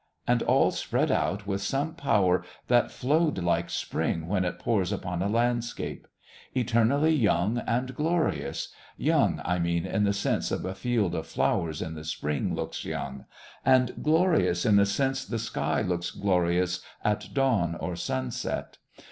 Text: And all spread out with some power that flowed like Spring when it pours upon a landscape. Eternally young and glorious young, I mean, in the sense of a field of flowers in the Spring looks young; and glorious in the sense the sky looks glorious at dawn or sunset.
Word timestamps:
And 0.25 0.41
all 0.41 0.71
spread 0.71 1.11
out 1.11 1.45
with 1.45 1.61
some 1.61 1.93
power 1.93 2.43
that 2.67 2.89
flowed 2.89 3.37
like 3.37 3.69
Spring 3.69 4.27
when 4.27 4.43
it 4.43 4.57
pours 4.57 4.91
upon 4.91 5.21
a 5.21 5.29
landscape. 5.29 6.07
Eternally 6.55 7.13
young 7.13 7.59
and 7.67 7.95
glorious 7.95 8.73
young, 8.97 9.43
I 9.45 9.59
mean, 9.59 9.85
in 9.85 10.03
the 10.03 10.11
sense 10.13 10.49
of 10.49 10.65
a 10.65 10.73
field 10.73 11.13
of 11.13 11.27
flowers 11.27 11.83
in 11.83 11.93
the 11.93 12.03
Spring 12.03 12.55
looks 12.55 12.83
young; 12.83 13.25
and 13.63 14.01
glorious 14.01 14.65
in 14.65 14.77
the 14.77 14.87
sense 14.87 15.23
the 15.23 15.37
sky 15.37 15.83
looks 15.83 16.09
glorious 16.09 16.79
at 17.03 17.29
dawn 17.31 17.75
or 17.75 17.95
sunset. 17.95 18.79